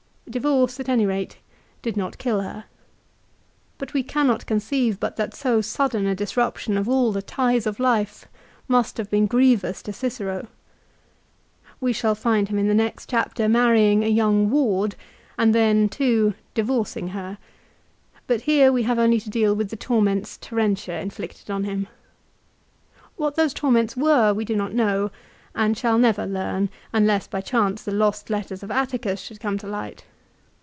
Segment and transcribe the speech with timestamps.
[0.29, 1.39] Divorce at any rate
[1.81, 2.63] did not kill her.
[3.77, 7.81] But we cannot conceive but that so sudden a disruption of all the ties of
[7.81, 8.29] life
[8.69, 10.47] must have been grievous to Cicero.
[11.81, 14.95] We shall find him in the next chapter marrying a young ward,
[15.37, 17.37] and then, too, divorcing her;
[18.25, 21.89] but here we have only to deal with the torments Tereutia inflicted on him.
[23.17, 25.11] What those torments were we do not know,
[25.53, 29.67] and shall never learn unless Ijy chance the lost letters of Atticus should come to
[29.67, 30.05] light.